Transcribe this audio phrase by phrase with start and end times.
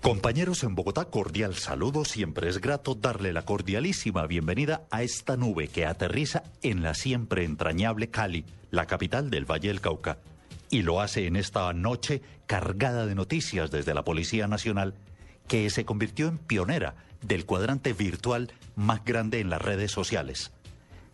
[0.00, 2.04] Compañeros en Bogotá, cordial saludo.
[2.04, 7.44] Siempre es grato darle la cordialísima bienvenida a esta nube que aterriza en la siempre
[7.44, 10.18] entrañable Cali, la capital del Valle del Cauca.
[10.70, 14.94] Y lo hace en esta noche cargada de noticias desde la Policía Nacional,
[15.48, 20.52] que se convirtió en pionera del cuadrante virtual más grande en las redes sociales.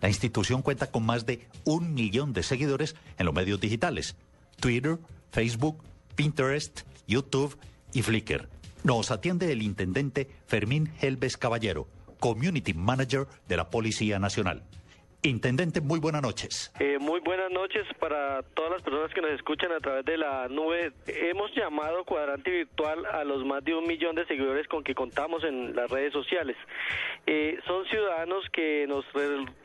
[0.01, 4.15] La institución cuenta con más de un millón de seguidores en los medios digitales,
[4.61, 4.99] Twitter,
[5.33, 5.83] Facebook,
[6.15, 7.59] Pinterest, YouTube
[7.93, 8.58] y Flickr.
[8.85, 11.89] Nos atiende el intendente Fermín Helves Caballero,
[12.21, 14.63] Community Manager de la Policía Nacional.
[15.23, 16.73] Intendente, muy buenas noches.
[16.79, 20.47] Eh, muy buenas noches para todas las personas que nos escuchan a través de la
[20.47, 20.93] nube.
[21.09, 25.43] Hemos llamado cuadrante virtual a los más de un millón de seguidores con que contamos
[25.43, 26.57] en las redes sociales.
[27.27, 29.05] Eh, son ciudadanos que nos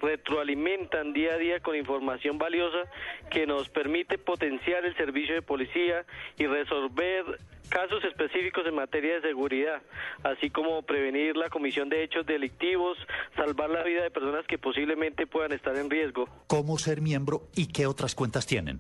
[0.01, 2.89] retroalimentan día a día con información valiosa
[3.29, 6.03] que nos permite potenciar el servicio de policía
[6.39, 7.25] y resolver
[7.73, 9.81] casos específicos en materia de seguridad,
[10.23, 12.99] así como prevenir la comisión de hechos delictivos,
[13.35, 16.29] salvar la vida de personas que posiblemente puedan estar en riesgo.
[16.45, 18.79] ¿Cómo ser miembro y qué otras cuentas tienen?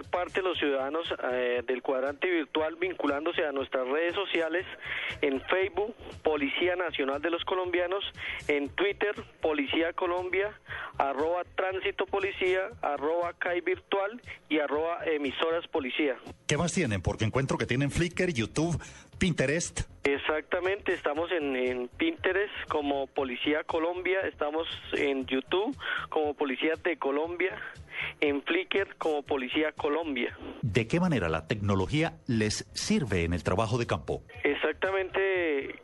[0.00, 4.66] Hacer parte los ciudadanos eh, del cuadrante virtual vinculándose a nuestras redes sociales
[5.20, 8.04] en Facebook, Policía Nacional de los Colombianos,
[8.48, 10.52] en Twitter, Policía Colombia,
[10.98, 16.16] arroba Tránsito Policía, arroba CAI Virtual y arroba Emisoras Policía.
[16.46, 17.02] ¿Qué más tienen?
[17.02, 18.80] Porque encuentro que tienen Flickr, YouTube,
[19.18, 19.82] Pinterest.
[20.02, 25.76] Exactamente, estamos en, en, Pinterest como Policía Colombia, estamos en YouTube
[26.08, 27.54] como Policía de Colombia,
[28.20, 30.36] en Flickr como Policía Colombia.
[30.62, 34.22] ¿De qué manera la tecnología les sirve en el trabajo de campo?
[34.44, 35.29] Exactamente,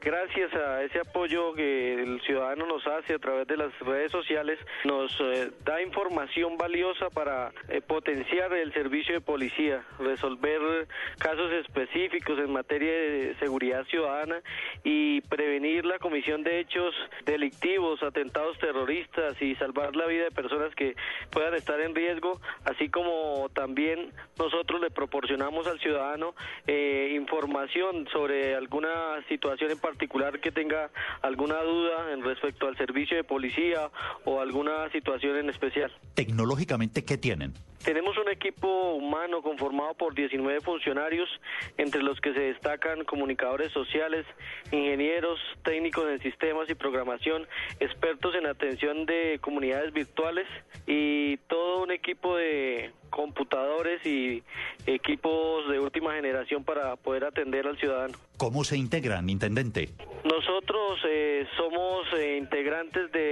[0.00, 4.58] gracias a ese apoyo que el ciudadano nos hace a través de las redes sociales,
[4.84, 10.86] nos eh, da información valiosa para eh, potenciar el servicio de policía, resolver
[11.18, 14.40] casos específicos en materia de seguridad ciudadana
[14.84, 20.74] y prevenir la comisión de hechos delictivos, atentados terroristas y salvar la vida de personas
[20.74, 20.94] que
[21.30, 26.34] puedan estar en riesgo, así como también nosotros le proporcionamos al ciudadano
[26.66, 30.90] eh, información sobre alguna situación en particular que tenga
[31.22, 33.90] alguna duda en respecto al servicio de policía
[34.24, 35.92] o alguna situación en especial.
[36.14, 37.54] Tecnológicamente, ¿qué tienen?
[37.84, 41.28] Tenemos un equipo humano conformado por 19 funcionarios,
[41.76, 44.26] entre los que se destacan comunicadores sociales,
[44.72, 47.46] ingenieros, técnicos en sistemas y programación,
[47.78, 50.48] expertos en atención de comunidades virtuales
[50.86, 54.42] y todo un equipo de computadores y
[54.86, 58.14] equipos de última generación para poder atender al ciudadano.
[58.36, 59.88] ¿Cómo se integran, intendente?
[60.24, 63.25] Nosotros eh, somos eh, integrantes de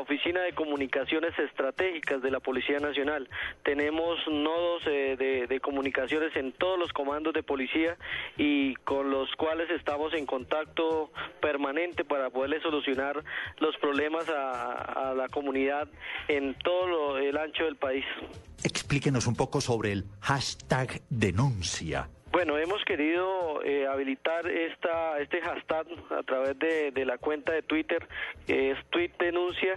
[0.00, 3.28] Oficina de Comunicaciones Estratégicas de la Policía Nacional.
[3.62, 7.96] Tenemos nodos eh, de, comunicaciones en todos los comandos de policía
[8.36, 11.10] y con los cuales estamos en contacto
[11.40, 13.22] permanente para poderle solucionar
[13.58, 15.88] los problemas a, la comunidad
[16.28, 18.04] en todo el ancho del país.
[18.64, 22.08] Explíquenos un poco sobre el hashtag denuncia.
[22.38, 28.06] Bueno, hemos querido eh, habilitar esta, este hashtag a través de, la cuenta de Twitter,
[28.46, 29.76] que es Tweet Denuncia,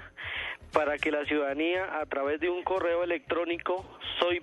[0.72, 3.84] para que la ciudadanía a través de un correo electrónico
[4.20, 4.40] soy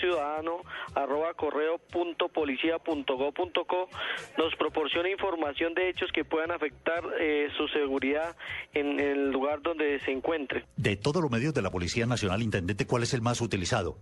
[0.00, 0.62] ciudadano
[0.94, 3.90] arroba correo punto policía punto go punto co
[4.38, 8.34] nos proporcione información de hechos que puedan afectar eh, su seguridad
[8.72, 10.64] en el lugar donde se encuentre.
[10.78, 13.98] De todos los medios de la Policía Nacional, Intendente, ¿cuál es el más utilizado?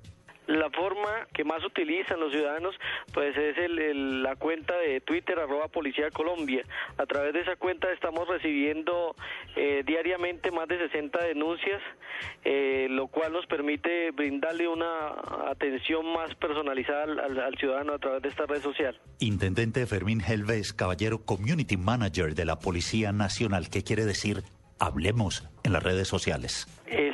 [0.47, 2.75] La forma que más utilizan los ciudadanos
[3.13, 6.63] pues es el, la cuenta de Twitter arroba Policía Colombia.
[6.99, 9.15] A través de esa cuenta estamos recibiendo
[9.57, 11.83] eh, diariamente más de 60 denuncias,
[12.45, 15.15] eh, lo cual nos permite brindarle una
[15.51, 18.99] atención más personalizada al, al, ciudadano a través de esta red social.
[19.19, 24.43] Intendente Fermín Helves, caballero Community Manager de la Policía Nacional, ¿qué quiere decir?
[24.79, 26.67] Hablemos en las redes sociales.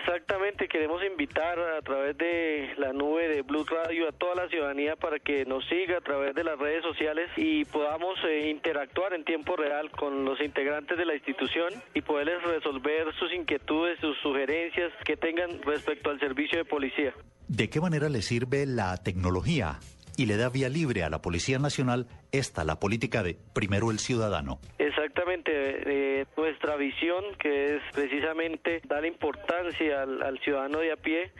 [0.04, 4.96] Exactamente, queremos invitar a través de la nube de Blue Radio a toda la ciudadanía
[4.96, 9.24] para que nos siga a través de las redes sociales y podamos eh, interactuar en
[9.24, 14.90] tiempo real con los integrantes de la institución y poderles resolver sus inquietudes, sus sugerencias
[15.04, 17.14] que tengan respecto al servicio de policía.
[17.46, 19.78] ¿De qué manera le sirve la tecnología
[20.22, 23.98] y le da vía libre a la Policía Nacional esta, la política de primero el
[23.98, 24.60] ciudadano.
[24.78, 31.32] Exactamente, eh, nuestra visión, que es precisamente dar importancia al, ciudadano de a pie,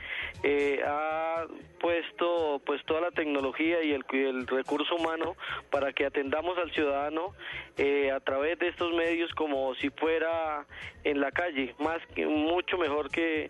[0.43, 1.45] eh, ha
[1.79, 5.37] puesto pues toda la tecnología y el, el, recurso humano
[5.71, 7.33] para que atendamos al ciudadano
[7.77, 10.65] eh, a través de estos medios como si fuera
[11.05, 13.49] en la calle, más mucho mejor que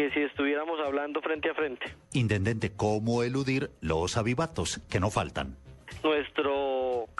[0.00, 1.84] que si estuviéramos hablando frente a frente.
[2.14, 5.56] Intendente, ¿cómo eludir los avivatos que no faltan?
[6.02, 6.59] Nuestro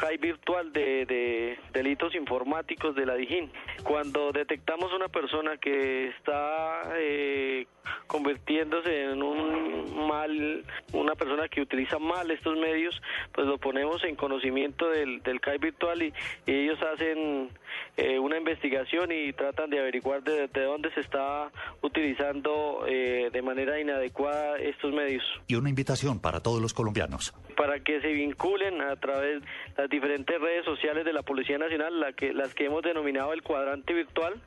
[0.01, 3.53] CAI virtual de, delitos informáticos de la DIJÍN.
[3.85, 7.67] Cuando detectamos una persona que está eh,
[8.07, 10.65] convirtiéndose en un mal,
[10.95, 13.01] una persona que utiliza mal estos medios,
[13.33, 16.15] pues lo ponemos en conocimiento del, del CAI virtual y,
[16.47, 17.51] ellos hacen
[17.97, 21.51] eh, una investigación y tratan de averiguar de, dónde se está
[21.83, 25.23] utilizando eh, de manera inadecuada estos medios.
[25.47, 27.35] Y una invitación para todos los colombianos.
[27.57, 32.01] Para que se vinculen a través de las diferentes redes sociales de la Policía Nacional,
[32.01, 34.41] la que, las que hemos denominado el cuadrante virtual,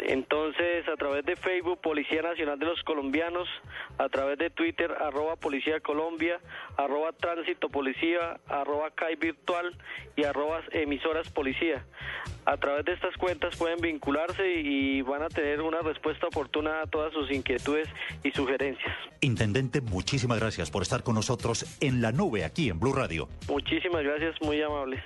[0.00, 3.48] entonces, a través de Facebook, Policía Nacional de los Colombianos,
[3.98, 6.38] a través de Twitter, arroba Policía Colombia,
[6.76, 9.76] arroba Tránsito Policía, arroba CAI Virtual
[10.16, 11.84] y arroba Emisoras Policía.
[12.44, 16.86] A través de estas cuentas pueden vincularse y van a tener una respuesta oportuna a
[16.86, 17.88] todas sus inquietudes
[18.22, 18.94] y sugerencias.
[19.20, 23.28] Intendente, muchísimas gracias por estar con nosotros en la nube aquí en Blue Radio.
[23.48, 25.02] Muchísimas gracias, muy amables.